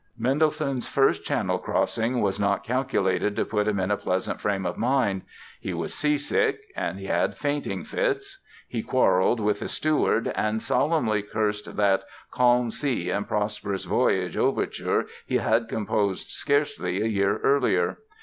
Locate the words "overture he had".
14.35-15.69